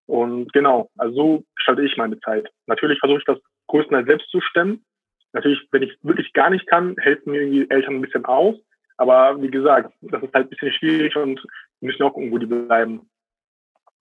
Und 0.06 0.52
genau, 0.52 0.90
also 0.98 1.14
so 1.14 1.44
gestalte 1.56 1.82
ich 1.82 1.96
meine 1.96 2.18
Zeit. 2.20 2.48
Natürlich 2.66 2.98
versuche 2.98 3.18
ich 3.18 3.24
das 3.24 3.38
größtenteils 3.74 4.06
selbst 4.06 4.30
zu 4.30 4.40
stemmen. 4.40 4.84
Natürlich, 5.32 5.66
wenn 5.72 5.82
ich 5.82 5.98
wirklich 6.02 6.32
gar 6.32 6.50
nicht 6.50 6.66
kann, 6.68 6.96
helfen 6.98 7.32
mir 7.32 7.42
irgendwie 7.42 7.68
Eltern 7.68 7.96
ein 7.96 8.02
bisschen 8.02 8.24
aus. 8.24 8.56
Aber 8.96 9.42
wie 9.42 9.50
gesagt, 9.50 9.92
das 10.00 10.22
ist 10.22 10.32
halt 10.32 10.46
ein 10.46 10.50
bisschen 10.50 10.72
schwierig 10.72 11.16
und 11.16 11.44
müssen 11.80 12.02
auch 12.04 12.12
gucken, 12.12 12.30
wo 12.30 12.38
die 12.38 12.46
bleiben. 12.46 13.10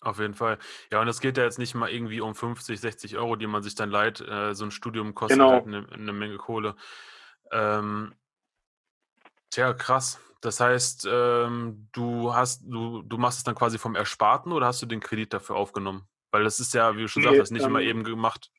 Auf 0.02 0.20
jeden 0.20 0.36
Fall. 0.36 0.60
Ja, 0.92 1.02
und 1.02 1.08
es 1.08 1.22
geht 1.22 1.38
ja 1.38 1.44
jetzt 1.44 1.58
nicht 1.58 1.74
mal 1.74 1.90
irgendwie 1.90 2.22
um 2.22 2.36
50, 2.36 2.80
60 2.80 3.18
Euro, 3.18 3.36
die 3.36 3.48
man 3.48 3.64
sich 3.64 3.74
dann 3.74 3.90
leiht. 3.90 4.22
Äh, 4.22 4.54
so 4.54 4.66
ein 4.66 4.72
Studium 4.72 5.16
kostet 5.16 5.40
genau. 5.40 5.54
halt 5.54 5.66
eine, 5.66 5.88
eine, 5.92 6.14
Menge 6.14 6.38
Kohle. 6.38 6.76
Ähm, 7.52 8.14
tja, 9.50 9.74
krass. 9.74 10.20
Das 10.42 10.60
heißt, 10.60 11.08
ähm, 11.10 11.88
du 11.94 12.36
hast, 12.36 12.64
du, 12.66 13.02
du 13.02 13.18
machst 13.18 13.40
es 13.40 13.44
dann 13.46 13.56
quasi 13.56 13.80
vom 13.80 13.96
Ersparten 13.96 14.52
oder 14.52 14.68
hast 14.68 14.82
du 14.82 14.86
den 14.86 15.00
Kredit 15.00 15.34
dafür 15.34 15.56
aufgenommen? 15.56 16.06
Weil 16.32 16.44
das 16.44 16.60
ist 16.60 16.74
ja, 16.74 16.96
wie 16.96 17.02
du 17.02 17.08
schon 17.08 17.24
nee, 17.24 17.38
sagst, 17.38 17.54
nicht 17.54 17.64
ähm, 17.64 17.70
immer 17.70 17.82
eben 17.82 18.04
gemacht. 18.04 18.52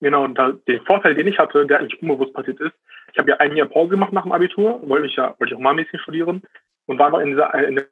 Genau, 0.00 0.24
und 0.24 0.36
da, 0.36 0.52
den 0.52 0.84
Vorteil, 0.84 1.14
den 1.14 1.26
ich 1.26 1.38
hatte, 1.38 1.66
der 1.66 1.80
eigentlich 1.80 2.00
unbewusst 2.00 2.32
passiert 2.32 2.60
ist, 2.60 2.74
ich 3.12 3.18
habe 3.18 3.30
ja 3.30 3.36
ein 3.38 3.56
Jahr 3.56 3.66
Pause 3.66 3.90
gemacht 3.90 4.12
nach 4.12 4.22
dem 4.22 4.32
Abitur, 4.32 4.80
wollte 4.88 5.06
ich 5.06 5.16
ja, 5.16 5.34
wollte 5.38 5.52
ich 5.52 5.54
auch 5.54 5.60
mal 5.60 5.74
Medizin 5.74 5.98
studieren 6.00 6.42
und 6.86 6.98
war 6.98 7.06
einfach 7.06 7.20
in, 7.20 7.30
dieser, 7.30 7.52
in 7.54 7.82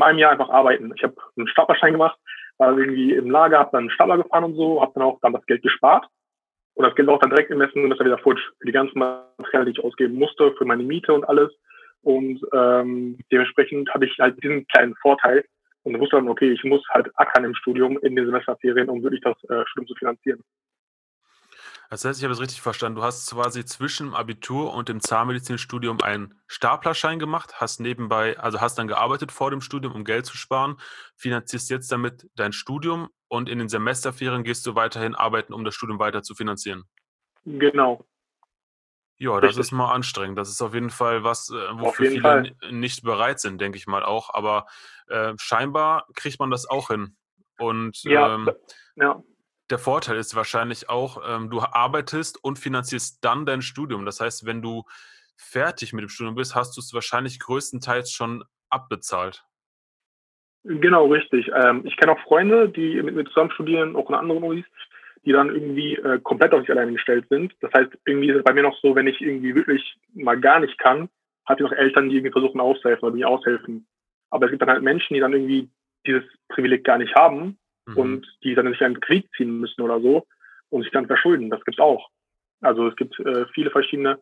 einem 0.00 0.18
Jahr 0.18 0.32
einfach 0.32 0.48
arbeiten. 0.48 0.92
Ich 0.96 1.02
habe 1.02 1.14
einen 1.36 1.48
Staplerschein 1.48 1.92
gemacht, 1.92 2.18
war 2.58 2.76
irgendwie 2.76 3.12
im 3.12 3.30
Lager, 3.30 3.58
habe 3.58 3.70
dann 3.72 3.80
einen 3.80 3.90
Stapler 3.90 4.18
gefahren 4.18 4.44
und 4.44 4.54
so, 4.54 4.80
habe 4.80 4.92
dann 4.94 5.02
auch 5.02 5.18
dann 5.20 5.32
das 5.32 5.44
Geld 5.46 5.62
gespart 5.62 6.06
und 6.74 6.84
das 6.86 6.94
Geld 6.94 7.08
auch 7.08 7.18
dann 7.18 7.30
direkt 7.30 7.50
investiert 7.50 7.84
und 7.84 7.90
das 7.90 7.98
war 7.98 8.06
wieder 8.06 8.18
futsch 8.18 8.42
für 8.58 8.66
die 8.66 8.72
ganzen 8.72 8.98
Materialien, 8.98 9.72
die 9.72 9.78
ich 9.78 9.84
ausgeben 9.84 10.14
musste, 10.14 10.52
für 10.56 10.64
meine 10.64 10.82
Miete 10.82 11.12
und 11.12 11.28
alles. 11.28 11.52
Und 12.02 12.40
ähm, 12.54 13.18
dementsprechend 13.30 13.92
hatte 13.92 14.06
ich 14.06 14.18
halt 14.18 14.42
diesen 14.42 14.66
kleinen 14.68 14.94
Vorteil 14.96 15.44
und 15.82 15.98
wusste 15.98 16.16
dann, 16.16 16.28
okay, 16.28 16.50
ich 16.50 16.64
muss 16.64 16.82
halt 16.88 17.10
ackern 17.16 17.44
im 17.44 17.54
Studium 17.54 17.98
in 17.98 18.16
den 18.16 18.26
Semesterferien, 18.26 18.88
um 18.88 19.02
wirklich 19.02 19.20
das 19.20 19.36
äh, 19.44 19.64
Studium 19.66 19.88
zu 19.88 19.94
finanzieren. 19.96 20.42
Das 21.90 22.04
heißt, 22.04 22.20
ich 22.20 22.24
habe 22.24 22.32
es 22.32 22.40
richtig 22.40 22.60
verstanden. 22.60 22.96
Du 22.96 23.02
hast 23.02 23.28
quasi 23.32 23.64
zwischen 23.64 24.06
dem 24.06 24.14
Abitur 24.14 24.72
und 24.72 24.88
dem 24.88 25.00
Zahnmedizinstudium 25.00 26.00
einen 26.00 26.40
Staplerschein 26.46 27.18
gemacht, 27.18 27.54
hast 27.56 27.80
nebenbei, 27.80 28.38
also 28.38 28.60
hast 28.60 28.78
dann 28.78 28.86
gearbeitet 28.86 29.32
vor 29.32 29.50
dem 29.50 29.60
Studium, 29.60 29.94
um 29.94 30.04
Geld 30.04 30.24
zu 30.24 30.36
sparen, 30.36 30.76
finanzierst 31.16 31.68
jetzt 31.68 31.90
damit 31.90 32.30
dein 32.36 32.52
Studium 32.52 33.08
und 33.26 33.48
in 33.48 33.58
den 33.58 33.68
Semesterferien 33.68 34.44
gehst 34.44 34.64
du 34.66 34.76
weiterhin 34.76 35.16
arbeiten, 35.16 35.52
um 35.52 35.64
das 35.64 35.74
Studium 35.74 35.98
weiter 35.98 36.22
zu 36.22 36.36
finanzieren. 36.36 36.84
Genau. 37.44 38.06
Ja, 39.18 39.40
das 39.40 39.56
ist 39.56 39.72
mal 39.72 39.92
anstrengend. 39.92 40.38
Das 40.38 40.48
ist 40.48 40.62
auf 40.62 40.72
jeden 40.74 40.90
Fall 40.90 41.24
was, 41.24 41.50
äh, 41.50 41.54
wofür 41.72 42.06
viele 42.06 42.22
Fall. 42.22 42.56
nicht 42.70 43.02
bereit 43.02 43.40
sind, 43.40 43.60
denke 43.60 43.76
ich 43.76 43.88
mal 43.88 44.04
auch. 44.04 44.32
Aber 44.32 44.66
äh, 45.08 45.34
scheinbar 45.38 46.06
kriegt 46.14 46.38
man 46.38 46.52
das 46.52 46.70
auch 46.70 46.88
hin. 46.88 47.16
Und 47.58 48.00
ja, 48.04 48.36
ähm, 48.36 48.50
ja 48.94 49.22
der 49.70 49.78
Vorteil 49.78 50.16
ist 50.16 50.34
wahrscheinlich 50.34 50.88
auch, 50.88 51.22
ähm, 51.28 51.48
du 51.48 51.60
arbeitest 51.60 52.42
und 52.42 52.58
finanzierst 52.58 53.24
dann 53.24 53.46
dein 53.46 53.62
Studium. 53.62 54.04
Das 54.04 54.20
heißt, 54.20 54.46
wenn 54.46 54.62
du 54.62 54.84
fertig 55.36 55.92
mit 55.92 56.02
dem 56.02 56.08
Studium 56.08 56.34
bist, 56.34 56.54
hast 56.54 56.76
du 56.76 56.80
es 56.80 56.92
wahrscheinlich 56.92 57.38
größtenteils 57.38 58.12
schon 58.12 58.44
abbezahlt. 58.68 59.44
Genau, 60.64 61.06
richtig. 61.06 61.50
Ähm, 61.54 61.82
ich 61.84 61.96
kenne 61.96 62.12
auch 62.12 62.20
Freunde, 62.20 62.68
die 62.68 63.00
mit 63.02 63.14
mir 63.14 63.24
zusammen 63.24 63.50
studieren, 63.52 63.96
auch 63.96 64.08
in 64.10 64.14
anderen 64.14 64.42
Unis, 64.42 64.66
die 65.24 65.32
dann 65.32 65.54
irgendwie 65.54 65.94
äh, 65.96 66.18
komplett 66.20 66.52
auf 66.52 66.60
sich 66.60 66.70
alleine 66.70 66.92
gestellt 66.92 67.26
sind. 67.30 67.54
Das 67.60 67.72
heißt, 67.72 67.90
irgendwie 68.04 68.30
ist 68.30 68.36
es 68.36 68.44
bei 68.44 68.52
mir 68.52 68.62
noch 68.62 68.76
so, 68.82 68.94
wenn 68.94 69.06
ich 69.06 69.20
irgendwie 69.20 69.54
wirklich 69.54 69.96
mal 70.14 70.38
gar 70.38 70.60
nicht 70.60 70.78
kann, 70.78 71.08
habe 71.46 71.62
ich 71.62 71.70
noch 71.70 71.76
Eltern, 71.76 72.08
die 72.08 72.16
irgendwie 72.16 72.32
versuchen 72.32 72.60
auszuhelfen 72.60 73.06
oder 73.06 73.16
mir 73.16 73.28
aushelfen. 73.28 73.86
Aber 74.30 74.46
es 74.46 74.50
gibt 74.50 74.62
dann 74.62 74.68
halt 74.70 74.82
Menschen, 74.82 75.14
die 75.14 75.20
dann 75.20 75.32
irgendwie 75.32 75.70
dieses 76.06 76.24
Privileg 76.48 76.84
gar 76.84 76.98
nicht 76.98 77.14
haben 77.14 77.58
mhm. 77.86 77.96
und 77.96 78.38
die 78.42 78.54
dann 78.54 78.70
sich 78.70 78.82
einen 78.82 79.00
Krieg 79.00 79.28
ziehen 79.36 79.60
müssen 79.60 79.80
oder 79.82 80.00
so 80.00 80.26
und 80.68 80.82
sich 80.82 80.92
dann 80.92 81.06
verschulden. 81.06 81.50
Das 81.50 81.64
gibt's 81.64 81.80
auch. 81.80 82.08
Also 82.60 82.88
es 82.88 82.96
gibt 82.96 83.18
äh, 83.20 83.46
viele 83.54 83.70
verschiedene 83.70 84.20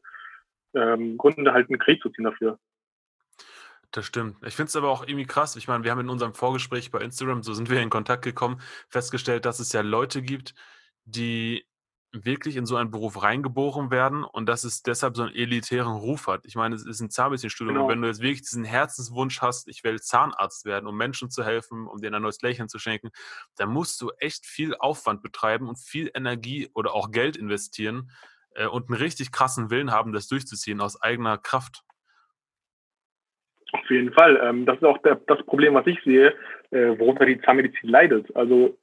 ähm, 0.75 1.17
Gründe, 1.17 1.53
halt 1.53 1.69
einen 1.69 1.79
Krieg 1.79 2.01
zu 2.03 2.11
ziehen 2.11 2.25
dafür. 2.25 2.59
Das 3.91 4.05
stimmt. 4.05 4.37
Ich 4.47 4.55
finde 4.55 4.69
es 4.69 4.77
aber 4.77 4.91
auch 4.91 5.03
irgendwie 5.03 5.27
krass. 5.27 5.57
Ich 5.57 5.67
meine, 5.67 5.83
wir 5.83 5.91
haben 5.91 6.01
in 6.01 6.11
unserem 6.11 6.35
Vorgespräch 6.35 6.91
bei 6.91 7.01
Instagram, 7.01 7.43
so 7.43 7.55
sind 7.55 7.71
wir 7.71 7.81
in 7.81 7.91
Kontakt 7.91 8.23
gekommen, 8.23 8.61
festgestellt, 8.89 9.47
dass 9.47 9.61
es 9.61 9.73
ja 9.73 9.81
Leute 9.81 10.21
gibt, 10.21 10.55
die 11.05 11.67
wirklich 12.13 12.57
in 12.57 12.65
so 12.65 12.77
einen 12.77 12.91
Beruf 12.91 13.23
reingeboren 13.23 13.91
werden 13.91 14.25
und 14.25 14.49
dass 14.49 14.65
es 14.65 14.83
deshalb 14.83 15.17
so 15.17 15.25
einen 15.25 15.35
elitären 15.35 15.97
Ruf 15.97 16.27
hat. 16.27 16.43
Ich 16.45 16.55
meine, 16.55 16.75
es 16.75 16.87
ist 16.87 17.01
ein 17.01 17.11
Zahnmedizinstudium 17.11 17.75
genau. 17.75 17.87
und 17.87 17.93
wenn 17.93 18.01
du 18.01 18.09
jetzt 18.09 18.23
wirklich 18.23 18.43
diesen 18.43 18.65
Herzenswunsch 18.65 19.43
hast, 19.43 19.69
ich 19.69 19.85
will 19.85 20.01
Zahnarzt 20.01 20.65
werden, 20.65 20.87
um 20.87 20.97
Menschen 20.97 21.31
zu 21.31 21.45
helfen, 21.45 21.87
um 21.87 22.01
denen 22.01 22.15
ein 22.15 22.23
neues 22.23 22.41
Lächeln 22.41 22.69
zu 22.69 22.79
schenken, 22.79 23.11
dann 23.57 23.69
musst 23.69 24.01
du 24.01 24.11
echt 24.19 24.47
viel 24.47 24.75
Aufwand 24.75 25.23
betreiben 25.23 25.69
und 25.69 25.79
viel 25.79 26.11
Energie 26.15 26.71
oder 26.75 26.95
auch 26.95 27.11
Geld 27.11 27.37
investieren 27.37 28.11
äh, 28.55 28.67
und 28.67 28.89
einen 28.89 28.99
richtig 28.99 29.31
krassen 29.31 29.71
Willen 29.71 29.93
haben, 29.93 30.13
das 30.13 30.29
durchzuziehen 30.29 30.81
aus 30.81 31.01
eigener 31.03 31.37
Kraft. 31.37 31.83
Auf 33.73 33.91
jeden 33.91 34.13
Fall. 34.15 34.41
Ähm, 34.43 34.65
das 34.65 34.77
ist 34.77 34.85
auch 34.85 34.99
der, 35.03 35.17
das 35.27 35.45
Problem, 35.45 35.75
was 35.75 35.87
ich 35.87 36.03
sehe, 36.05 36.35
äh, 36.71 36.99
worunter 36.99 37.27
die 37.27 37.41
Zahnmedizin 37.43 37.91
leidet. 37.91 38.35
Also 38.35 38.79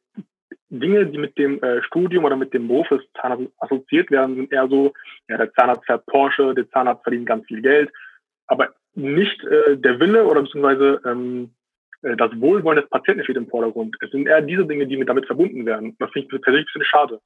Dinge, 0.70 1.06
die 1.06 1.18
mit 1.18 1.38
dem 1.38 1.62
äh, 1.62 1.84
Studium 1.84 2.26
oder 2.26 2.36
mit 2.36 2.54
dem 2.54 2.68
Beruf 2.68 2.88
des 2.90 3.02
Zahnarztes 3.20 3.52
assoziiert 3.60 4.10
werden, 4.12 4.36
sind 4.36 4.52
eher 4.52 4.68
so, 4.68 4.94
ja, 5.30 5.38
der 5.38 5.54
Zahnarzt 5.54 5.86
fährt 5.86 6.06
Porsche, 6.08 6.54
der 6.56 6.70
Zahnarzt 6.72 7.04
verdient 7.04 7.28
ganz 7.28 7.46
viel 7.46 7.62
Geld, 7.62 7.92
aber 8.48 8.74
nicht 8.96 9.44
äh, 9.44 9.78
der 9.78 10.00
Wille 10.00 10.26
oder 10.26 10.42
beziehungsweise 10.42 11.02
ähm, 11.06 11.54
äh, 12.02 12.16
das 12.16 12.32
Wohlwollen 12.40 12.82
des 12.82 12.90
Patienten 12.90 13.24
steht 13.24 13.38
im 13.38 13.50
Vordergrund. 13.50 13.96
Es 14.02 14.12
sind 14.12 14.28
eher 14.28 14.42
diese 14.42 14.66
Dinge, 14.66 14.88
die 14.88 14.98
mit 14.98 15.10
damit 15.10 15.26
verbunden 15.26 15.66
werden. 15.66 15.96
Das 16.00 16.12
finde 16.12 16.28
ich 16.34 16.42
persönlich 16.42 16.68
ein 16.68 16.74
bisschen 16.74 16.86
schade. 16.86 17.22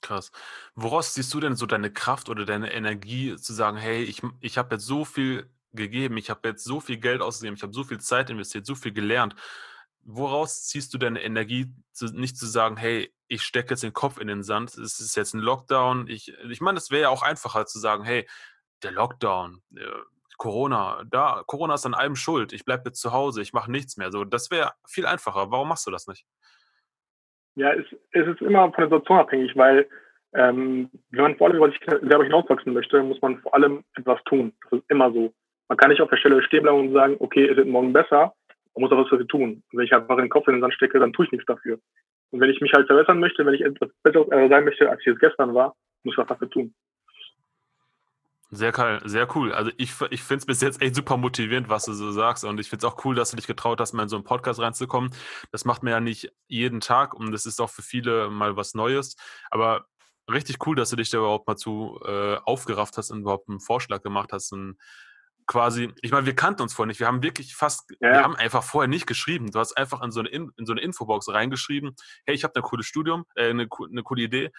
Krass. 0.00 0.30
Woraus 0.74 1.14
siehst 1.14 1.32
du 1.32 1.40
denn 1.40 1.56
so 1.56 1.64
deine 1.64 1.90
Kraft 1.90 2.28
oder 2.28 2.44
deine 2.44 2.72
Energie 2.72 3.36
zu 3.36 3.54
sagen, 3.54 3.78
hey, 3.78 4.02
ich, 4.02 4.20
ich 4.40 4.58
habe 4.58 4.74
jetzt 4.74 4.86
so 4.86 5.04
viel 5.04 5.46
gegeben, 5.72 6.18
ich 6.18 6.28
habe 6.30 6.48
jetzt 6.48 6.64
so 6.64 6.80
viel 6.80 6.98
Geld 6.98 7.22
ausgegeben, 7.22 7.56
ich 7.56 7.62
habe 7.62 7.72
so 7.72 7.84
viel 7.84 7.98
Zeit 7.98 8.30
investiert, 8.30 8.66
so 8.66 8.74
viel 8.74 8.92
gelernt. 8.92 9.34
Woraus 10.06 10.66
ziehst 10.66 10.92
du 10.92 10.98
deine 10.98 11.22
Energie, 11.22 11.66
zu, 11.92 12.06
nicht 12.06 12.36
zu 12.36 12.46
sagen, 12.46 12.76
hey, 12.76 13.12
ich 13.28 13.42
stecke 13.42 13.70
jetzt 13.70 13.82
den 13.82 13.92
Kopf 13.92 14.20
in 14.20 14.28
den 14.28 14.42
Sand, 14.42 14.76
es 14.76 15.00
ist 15.00 15.16
jetzt 15.16 15.34
ein 15.34 15.40
Lockdown. 15.40 16.08
Ich, 16.08 16.32
ich 16.50 16.60
meine, 16.60 16.78
es 16.78 16.90
wäre 16.90 17.02
ja 17.02 17.08
auch 17.08 17.22
einfacher 17.22 17.66
zu 17.66 17.78
sagen, 17.78 18.04
hey, 18.04 18.26
der 18.82 18.92
Lockdown, 18.92 19.62
äh, 19.76 19.80
Corona, 20.36 21.02
da, 21.10 21.42
Corona 21.46 21.74
ist 21.74 21.86
an 21.86 21.94
allem 21.94 22.16
schuld, 22.16 22.52
ich 22.52 22.64
bleibe 22.64 22.84
jetzt 22.86 23.00
zu 23.00 23.12
Hause, 23.12 23.40
ich 23.40 23.52
mache 23.52 23.70
nichts 23.70 23.96
mehr. 23.96 24.10
So, 24.10 24.24
das 24.24 24.50
wäre 24.50 24.72
viel 24.86 25.06
einfacher. 25.06 25.50
Warum 25.50 25.68
machst 25.68 25.86
du 25.86 25.90
das 25.90 26.06
nicht? 26.06 26.26
Ja, 27.56 27.72
es, 27.72 27.86
es 28.10 28.26
ist 28.26 28.40
immer 28.40 28.64
von 28.72 28.88
der 28.88 28.88
Situation 28.88 29.18
abhängig, 29.18 29.56
weil 29.56 29.88
ähm, 30.34 30.90
wenn 31.10 31.22
man 31.22 31.36
vor 31.36 31.46
allem 31.46 31.56
über 31.56 31.70
sich 31.70 31.78
selber 31.86 32.24
hinauswachsen 32.24 32.72
möchte, 32.72 33.02
muss 33.02 33.20
man 33.22 33.38
vor 33.38 33.54
allem 33.54 33.84
etwas 33.94 34.22
tun. 34.24 34.52
Das 34.62 34.80
ist 34.80 34.90
immer 34.90 35.12
so. 35.12 35.32
Man 35.68 35.78
kann 35.78 35.90
nicht 35.90 36.00
auf 36.00 36.10
der 36.10 36.16
Stelle 36.16 36.42
stehen 36.42 36.62
bleiben 36.64 36.88
und 36.88 36.92
sagen, 36.92 37.16
okay, 37.20 37.48
es 37.48 37.56
wird 37.56 37.68
morgen 37.68 37.92
besser, 37.92 38.34
man 38.74 38.82
muss 38.82 38.92
aber 38.92 39.02
was 39.02 39.10
dafür 39.10 39.26
tun. 39.26 39.62
Und 39.70 39.78
wenn 39.78 39.84
ich 39.84 39.92
einfach 39.92 40.16
den 40.16 40.28
Kopf 40.28 40.48
in 40.48 40.54
den 40.54 40.60
Sand 40.60 40.74
stecke, 40.74 40.98
dann 40.98 41.12
tue 41.12 41.26
ich 41.26 41.32
nichts 41.32 41.46
dafür. 41.46 41.78
Und 42.30 42.40
wenn 42.40 42.50
ich 42.50 42.60
mich 42.60 42.72
halt 42.72 42.86
verbessern 42.86 43.20
möchte, 43.20 43.46
wenn 43.46 43.54
ich 43.54 43.60
etwas 43.60 43.90
besser 44.02 44.26
sein 44.28 44.64
möchte, 44.64 44.90
als 44.90 45.00
ich 45.00 45.06
es 45.06 45.18
gestern 45.18 45.54
war, 45.54 45.74
muss 46.02 46.14
ich 46.14 46.18
was 46.18 46.26
dafür 46.26 46.50
tun. 46.50 46.74
Sehr 48.50 48.72
geil, 48.72 49.00
sehr 49.04 49.26
cool. 49.34 49.52
Also 49.52 49.72
ich, 49.78 49.92
ich 50.10 50.22
finde 50.22 50.38
es 50.38 50.46
bis 50.46 50.60
jetzt 50.60 50.80
echt 50.80 50.94
super 50.94 51.16
motivierend, 51.16 51.68
was 51.68 51.86
du 51.86 51.92
so 51.92 52.12
sagst. 52.12 52.44
Und 52.44 52.60
ich 52.60 52.68
finde 52.68 52.86
es 52.86 52.92
auch 52.92 53.04
cool, 53.04 53.14
dass 53.14 53.30
du 53.30 53.36
dich 53.36 53.48
getraut 53.48 53.80
hast, 53.80 53.94
mal 53.94 54.04
in 54.04 54.08
so 54.08 54.16
einen 54.16 54.24
Podcast 54.24 54.60
reinzukommen. 54.60 55.10
Das 55.50 55.64
macht 55.64 55.82
man 55.82 55.92
ja 55.92 56.00
nicht 56.00 56.32
jeden 56.46 56.80
Tag 56.80 57.14
und 57.14 57.32
das 57.32 57.46
ist 57.46 57.60
auch 57.60 57.70
für 57.70 57.82
viele 57.82 58.30
mal 58.30 58.56
was 58.56 58.74
Neues. 58.74 59.16
Aber 59.50 59.86
richtig 60.30 60.64
cool, 60.66 60.76
dass 60.76 60.90
du 60.90 60.96
dich 60.96 61.10
da 61.10 61.18
überhaupt 61.18 61.48
mal 61.48 61.56
zu 61.56 62.00
äh, 62.04 62.36
aufgerafft 62.44 62.96
hast 62.96 63.10
und 63.10 63.22
überhaupt 63.22 63.48
einen 63.48 63.60
Vorschlag 63.60 64.02
gemacht 64.02 64.32
hast. 64.32 64.52
Und 64.52 64.76
quasi, 65.46 65.92
ich 66.02 66.10
meine, 66.10 66.26
wir 66.26 66.34
kannten 66.34 66.62
uns 66.62 66.74
vorher 66.74 66.88
nicht. 66.88 67.00
Wir 67.00 67.06
haben 67.06 67.22
wirklich 67.22 67.54
fast, 67.54 67.90
ja. 68.00 68.12
wir 68.12 68.22
haben 68.22 68.36
einfach 68.36 68.62
vorher 68.62 68.88
nicht 68.88 69.06
geschrieben. 69.06 69.50
Du 69.50 69.58
hast 69.58 69.76
einfach 69.76 70.02
in 70.02 70.10
so 70.10 70.20
eine, 70.20 70.28
in, 70.30 70.50
in 70.56 70.66
so 70.66 70.72
eine 70.72 70.80
Infobox 70.80 71.28
reingeschrieben, 71.28 71.94
hey, 72.26 72.34
ich 72.34 72.44
habe 72.44 72.54
ein 72.56 72.62
cooles 72.62 72.86
Studium, 72.86 73.24
äh, 73.34 73.50
eine, 73.50 73.68
eine 73.90 74.02
coole 74.02 74.22
Idee 74.22 74.50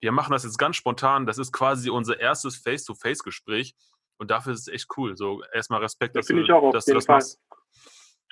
wir 0.00 0.12
machen 0.12 0.32
das 0.32 0.44
jetzt 0.44 0.58
ganz 0.58 0.76
spontan. 0.76 1.26
Das 1.26 1.38
ist 1.38 1.52
quasi 1.52 1.90
unser 1.90 2.20
erstes 2.20 2.56
Face-to-Face-Gespräch. 2.56 3.74
Und 4.18 4.30
dafür 4.30 4.52
ist 4.52 4.68
es 4.68 4.72
echt 4.72 4.88
cool. 4.96 5.16
So 5.16 5.42
erstmal 5.52 5.80
Respekt, 5.80 6.16
dass, 6.16 6.26
das 6.26 6.36
du, 6.36 6.42
ich 6.42 6.52
auch 6.52 6.72
dass 6.72 6.86
du 6.86 6.94
das 6.94 7.06
Fall. 7.06 7.16
machst. 7.16 7.40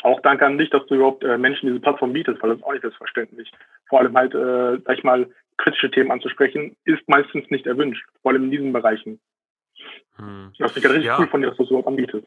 Auch 0.02 0.20
danke 0.20 0.44
an 0.44 0.58
dich, 0.58 0.70
dass 0.70 0.84
du 0.86 0.96
überhaupt 0.96 1.24
äh, 1.24 1.38
Menschen 1.38 1.66
diese 1.66 1.80
Plattform 1.80 2.12
bietest, 2.12 2.42
weil 2.42 2.50
das 2.50 2.58
ist 2.58 2.64
auch 2.64 2.72
nicht 2.72 2.82
selbstverständlich. 2.82 3.50
Vor 3.88 4.00
allem 4.00 4.14
halt, 4.16 4.34
äh, 4.34 4.82
sag 4.84 4.98
ich 4.98 5.04
mal, 5.04 5.30
kritische 5.56 5.90
Themen 5.90 6.10
anzusprechen, 6.10 6.76
ist 6.84 7.08
meistens 7.08 7.48
nicht 7.50 7.66
erwünscht, 7.66 8.04
vor 8.22 8.32
allem 8.32 8.44
in 8.44 8.50
diesen 8.50 8.72
Bereichen. 8.72 9.20
Hm. 10.16 10.52
Das 10.58 10.72
finde 10.72 10.88
ich 10.88 10.94
richtig 10.94 11.06
ja. 11.06 11.18
cool 11.18 11.28
von 11.28 11.40
dir, 11.40 11.48
dass 11.48 11.56
du 11.56 11.64
überhaupt 11.64 11.88
anbietest. 11.88 12.26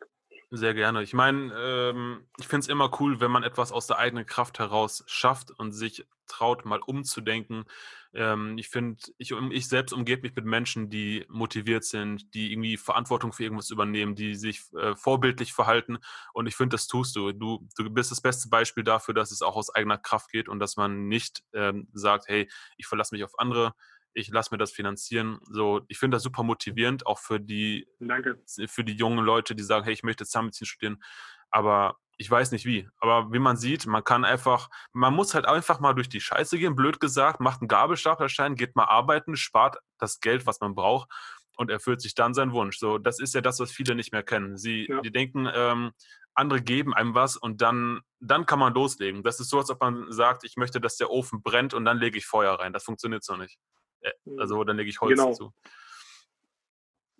Sehr 0.50 0.74
gerne. 0.74 1.04
Ich 1.04 1.14
meine, 1.14 1.54
ähm, 1.60 2.26
ich 2.40 2.48
finde 2.48 2.62
es 2.62 2.70
immer 2.70 2.90
cool, 3.02 3.20
wenn 3.20 3.32
man 3.32 3.44
etwas 3.44 3.74
aus 3.74 3.86
der 3.86 3.98
eigenen 3.98 4.26
Kraft 4.26 4.60
heraus 4.60 5.04
schafft 5.06 5.52
und 5.52 5.74
sich 5.74 6.06
traut, 6.26 6.64
mal 6.64 6.80
umzudenken. 6.86 7.66
Ähm, 8.14 8.58
ich 8.58 8.70
finde, 8.70 8.98
ich, 9.18 9.32
ich 9.32 9.68
selbst 9.68 9.92
umgebe 9.92 10.22
mich 10.22 10.36
mit 10.36 10.46
Menschen, 10.46 10.90
die 10.90 11.26
motiviert 11.28 11.84
sind, 11.84 12.34
die 12.34 12.54
irgendwie 12.54 12.78
Verantwortung 12.78 13.34
für 13.34 13.44
irgendwas 13.44 13.72
übernehmen, 13.72 14.16
die 14.16 14.36
sich 14.36 14.62
äh, 14.80 14.96
vorbildlich 14.96 15.52
verhalten. 15.52 15.98
Und 16.32 16.48
ich 16.48 16.56
finde, 16.56 16.76
das 16.76 16.88
tust 16.88 17.18
du. 17.18 17.34
du. 17.34 17.68
Du 17.76 17.90
bist 17.90 18.12
das 18.12 18.22
beste 18.22 18.48
Beispiel 18.48 18.86
dafür, 18.86 19.14
dass 19.14 19.32
es 19.32 19.42
auch 19.42 19.58
aus 19.58 19.74
eigener 19.74 19.98
Kraft 19.98 20.32
geht 20.32 20.48
und 20.48 20.60
dass 20.60 20.78
man 20.78 21.10
nicht 21.10 21.44
ähm, 21.54 21.90
sagt, 21.92 22.30
hey, 22.30 22.50
ich 22.78 22.88
verlasse 22.88 23.14
mich 23.14 23.26
auf 23.26 23.38
andere 23.38 23.74
ich 24.18 24.30
lasse 24.30 24.50
mir 24.52 24.58
das 24.58 24.72
finanzieren. 24.72 25.40
So, 25.44 25.82
ich 25.88 26.00
finde 26.00 26.16
das 26.16 26.24
super 26.24 26.42
motivierend, 26.42 27.06
auch 27.06 27.20
für 27.20 27.40
die, 27.40 27.88
Danke. 28.00 28.42
für 28.68 28.84
die 28.84 28.96
jungen 28.96 29.24
Leute, 29.24 29.54
die 29.54 29.64
sagen, 29.64 29.86
hey, 29.86 29.94
ich 29.94 30.04
möchte 30.04 30.26
Zahnmedizin 30.26 30.66
studieren, 30.66 31.04
aber 31.52 31.98
ich 32.18 32.30
weiß 32.30 32.52
nicht 32.52 32.66
wie. 32.66 32.90
Aber 33.00 33.32
wie 33.32 33.40
man 33.40 33.58
sieht, 33.58 33.86
man 33.86 34.04
kann 34.04 34.26
einfach, 34.26 34.70
man 34.92 35.14
muss 35.14 35.36
halt 35.36 35.46
einfach 35.46 35.80
mal 35.80 35.94
durch 35.94 36.10
die 36.10 36.20
Scheiße 36.20 36.58
gehen, 36.58 36.76
blöd 36.76 37.00
gesagt, 37.00 37.40
macht 37.40 37.62
einen 37.62 37.68
Gabelstaplerschein, 37.68 38.56
geht 38.56 38.76
mal 38.76 38.86
arbeiten, 38.86 39.36
spart 39.36 39.78
das 40.00 40.20
Geld, 40.20 40.48
was 40.48 40.60
man 40.60 40.74
braucht 40.74 41.10
und 41.56 41.70
erfüllt 41.70 42.02
sich 42.02 42.16
dann 42.16 42.34
seinen 42.34 42.54
Wunsch. 42.54 42.80
So, 42.80 42.98
das 42.98 43.20
ist 43.20 43.36
ja 43.36 43.42
das, 43.42 43.60
was 43.60 43.72
viele 43.72 43.94
nicht 43.94 44.12
mehr 44.12 44.24
kennen. 44.24 44.58
Sie, 44.58 44.88
ja. 44.90 45.02
die 45.02 45.12
denken, 45.12 45.48
ähm, 45.54 45.92
andere 46.34 46.62
geben 46.62 46.94
einem 46.94 47.14
was 47.14 47.36
und 47.36 47.62
dann, 47.62 48.02
dann 48.20 48.48
kann 48.48 48.60
man 48.60 48.74
loslegen. 48.74 49.24
Das 49.24 49.40
ist 49.40 49.50
so, 49.50 49.60
als 49.60 49.70
ob 49.70 49.80
man 49.82 50.12
sagt, 50.12 50.44
ich 50.44 50.56
möchte, 50.56 50.82
dass 50.82 50.98
der 50.98 51.12
Ofen 51.12 51.42
brennt 51.44 51.76
und 51.76 51.86
dann 51.86 51.98
lege 51.98 52.18
ich 52.18 52.26
Feuer 52.26 52.60
rein. 52.60 52.74
Das 52.74 52.84
funktioniert 52.84 53.24
so 53.24 53.36
nicht. 53.36 53.58
Äh, 54.02 54.12
mhm. 54.26 54.40
Also 54.40 54.64
dann 54.64 54.78
lege 54.78 54.90
ich 54.90 55.02
Holz 55.02 55.18
genau. 55.18 55.30
dazu. 55.30 55.54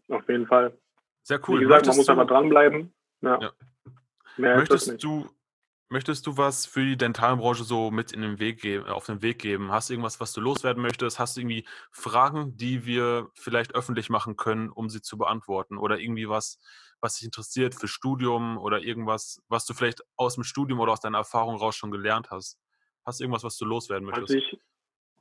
Auf 0.10 0.28
jeden 0.30 0.48
Fall. 0.48 0.78
Sehr 1.24 1.40
cool. 1.48 1.60
Wie 1.60 1.64
gesagt, 1.64 1.86
möchtest 1.86 1.90
man 1.90 1.98
muss 1.98 2.10
einfach 2.10 2.28
dranbleiben. 2.28 2.94
Ja. 3.22 3.40
ja. 3.42 3.52
möchtest 4.38 5.04
du 5.04 5.30
Möchtest 5.90 6.28
du 6.28 6.36
was 6.36 6.66
für 6.66 6.84
die 6.84 6.98
Dentalbranche 6.98 7.64
so 7.64 7.92
mit 7.92 8.12
in 8.12 8.22
den 8.22 8.40
Weg 8.40 8.60
geben, 8.60 8.88
auf 8.88 9.06
den 9.06 9.22
Weg 9.22 9.40
geben? 9.40 9.72
Hast 9.72 9.88
du 9.88 9.94
irgendwas, 9.94 10.20
was 10.20 10.34
du 10.34 10.42
loswerden 10.42 10.84
möchtest? 10.84 11.18
Hast 11.18 11.38
du 11.38 11.42
irgendwie 11.42 11.66
Fragen, 11.92 12.58
die 12.58 12.86
wir 12.86 13.30
vielleicht 13.36 13.74
öffentlich 13.74 14.10
machen 14.10 14.36
können, 14.36 14.70
um 14.70 14.90
sie 14.90 15.02
zu 15.02 15.18
beantworten? 15.18 15.78
Oder 15.78 15.98
irgendwie 16.00 16.28
was, 16.28 16.60
was 17.00 17.16
dich 17.16 17.24
interessiert 17.24 17.74
für 17.74 17.88
Studium 17.88 18.58
oder 18.58 18.82
irgendwas, 18.82 19.42
was 19.48 19.66
du 19.66 19.74
vielleicht 19.74 20.02
aus 20.18 20.36
dem 20.36 20.44
Studium 20.44 20.82
oder 20.82 20.92
aus 20.92 21.00
deiner 21.00 21.20
Erfahrung 21.20 21.56
raus 21.56 21.78
schon 21.78 21.92
gelernt 21.92 22.32
hast? 22.32 22.60
Hast 23.06 23.22
du 23.22 23.24
irgendwas, 23.24 23.46
was 23.46 23.56
du 23.56 23.64
loswerden 23.64 24.08
möchtest? 24.08 24.36
Also 24.36 24.38
ich, 24.40 24.60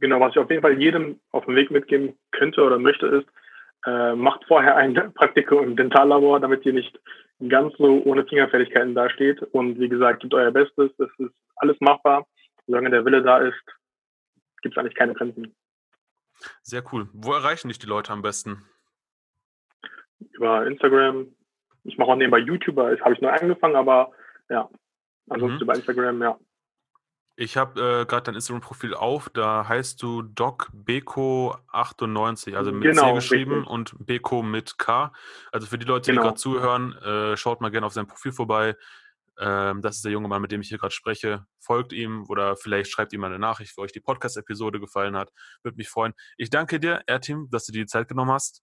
Genau, 0.00 0.20
was 0.20 0.32
ich 0.32 0.38
auf 0.38 0.50
jeden 0.50 0.62
Fall 0.62 0.80
jedem 0.80 1.20
auf 1.30 1.46
dem 1.46 1.56
Weg 1.56 1.70
mitgeben 1.70 2.18
könnte 2.32 2.62
oder 2.62 2.78
möchte, 2.78 3.06
ist, 3.06 3.28
äh, 3.86 4.14
macht 4.14 4.44
vorher 4.46 4.76
ein 4.76 4.94
Praktikum 5.14 5.64
im 5.64 5.76
Dentallabor, 5.76 6.40
damit 6.40 6.66
ihr 6.66 6.72
nicht 6.72 6.98
ganz 7.48 7.74
so 7.78 8.02
ohne 8.04 8.26
Fingerfertigkeiten 8.26 8.94
dasteht. 8.94 9.42
Und 9.42 9.78
wie 9.78 9.88
gesagt, 9.88 10.20
gebt 10.20 10.34
euer 10.34 10.50
Bestes. 10.50 10.90
Es 10.98 11.08
ist 11.18 11.34
alles 11.56 11.76
machbar. 11.80 12.26
Solange 12.66 12.90
der 12.90 13.04
Wille 13.04 13.22
da 13.22 13.38
ist, 13.38 13.62
gibt 14.62 14.76
es 14.76 14.80
eigentlich 14.80 14.96
keine 14.96 15.14
Grenzen. 15.14 15.54
Sehr 16.62 16.82
cool. 16.92 17.08
Wo 17.12 17.32
erreichen 17.32 17.68
dich 17.68 17.78
die 17.78 17.86
Leute 17.86 18.12
am 18.12 18.22
besten? 18.22 18.64
Über 20.32 20.66
Instagram. 20.66 21.28
Ich 21.84 21.96
mache 21.96 22.10
auch 22.10 22.16
nebenbei 22.16 22.38
YouTuber. 22.38 22.90
Das 22.90 23.00
habe 23.00 23.14
ich 23.14 23.20
neu 23.20 23.30
angefangen, 23.30 23.76
aber 23.76 24.12
ja. 24.48 24.68
Ansonsten 25.28 25.58
mhm. 25.58 25.62
über 25.62 25.74
Instagram, 25.74 26.22
ja. 26.22 26.38
Ich 27.38 27.58
habe 27.58 27.78
äh, 27.78 28.06
gerade 28.06 28.22
dein 28.22 28.34
Instagram-Profil 28.34 28.94
auf, 28.94 29.28
da 29.28 29.68
heißt 29.68 30.02
du 30.02 30.22
DocBeko98, 30.22 32.56
also 32.56 32.72
mit 32.72 32.84
genau, 32.84 33.10
C 33.10 33.16
geschrieben 33.16 33.52
richtig. 33.52 33.70
und 33.70 34.06
Beko 34.06 34.42
mit 34.42 34.78
K. 34.78 35.12
Also 35.52 35.66
für 35.66 35.76
die 35.76 35.84
Leute, 35.84 36.10
genau. 36.10 36.22
die 36.22 36.28
gerade 36.28 36.38
zuhören, 36.38 36.94
äh, 36.94 37.36
schaut 37.36 37.60
mal 37.60 37.70
gerne 37.70 37.86
auf 37.86 37.92
sein 37.92 38.06
Profil 38.06 38.32
vorbei. 38.32 38.74
Ähm, 39.38 39.82
das 39.82 39.96
ist 39.96 40.04
der 40.06 40.12
junge 40.12 40.28
Mann, 40.28 40.40
mit 40.40 40.50
dem 40.50 40.62
ich 40.62 40.68
hier 40.68 40.78
gerade 40.78 40.94
spreche. 40.94 41.44
Folgt 41.58 41.92
ihm 41.92 42.24
oder 42.28 42.56
vielleicht 42.56 42.90
schreibt 42.90 43.12
ihm 43.12 43.20
mal 43.20 43.26
eine 43.26 43.38
Nachricht, 43.38 43.76
wo 43.76 43.82
euch 43.82 43.92
die 43.92 44.00
Podcast-Episode 44.00 44.80
gefallen 44.80 45.14
hat. 45.14 45.30
Würde 45.62 45.76
mich 45.76 45.90
freuen. 45.90 46.14
Ich 46.38 46.48
danke 46.48 46.80
dir, 46.80 47.02
Ertim, 47.06 47.50
dass 47.50 47.66
du 47.66 47.72
dir 47.72 47.80
die 47.80 47.86
Zeit 47.86 48.08
genommen 48.08 48.30
hast. 48.30 48.62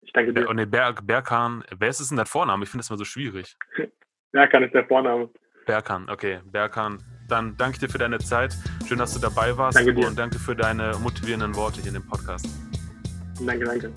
Ich 0.00 0.12
danke 0.12 0.32
dir. 0.32 0.48
Und 0.48 0.54
nee, 0.56 0.66
Berg, 0.66 1.04
Berkan, 1.04 1.64
wer 1.76 1.88
ist 1.88 1.98
es 1.98 2.06
denn 2.08 2.18
dein 2.18 2.26
Vorname? 2.26 2.62
Ich 2.62 2.70
finde 2.70 2.82
das 2.82 2.90
immer 2.90 2.98
so 2.98 3.04
schwierig. 3.04 3.56
Berkan 4.30 4.62
ist 4.62 4.74
der 4.74 4.86
Vorname. 4.86 5.28
Berkan, 5.66 6.08
okay. 6.08 6.40
Berkan 6.44 7.02
dann 7.32 7.56
danke 7.56 7.78
dir 7.78 7.88
für 7.88 7.98
deine 7.98 8.18
Zeit. 8.18 8.56
Schön, 8.86 8.98
dass 8.98 9.14
du 9.14 9.18
dabei 9.18 9.56
warst. 9.56 9.76
Danke 9.76 9.94
dir. 9.94 10.06
Und 10.06 10.18
danke 10.18 10.38
für 10.38 10.54
deine 10.54 10.96
motivierenden 10.98 11.54
Worte 11.56 11.80
hier 11.80 11.88
in 11.88 11.94
dem 11.94 12.06
Podcast. 12.06 12.46
Danke, 13.44 13.64
danke. 13.64 13.92